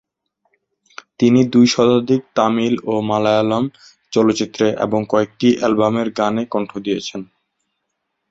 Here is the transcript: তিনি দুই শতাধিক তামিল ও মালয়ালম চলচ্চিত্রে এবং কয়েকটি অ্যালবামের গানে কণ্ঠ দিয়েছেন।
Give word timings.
তিনি 1.19 1.41
দুই 1.53 1.65
শতাধিক 1.73 2.21
তামিল 2.37 2.75
ও 2.85 2.93
মালয়ালম 3.09 3.63
চলচ্চিত্রে 4.13 4.67
এবং 4.85 4.99
কয়েকটি 5.11 5.47
অ্যালবামের 5.59 6.07
গানে 6.19 6.43
কণ্ঠ 6.53 6.71
দিয়েছেন। 6.85 7.21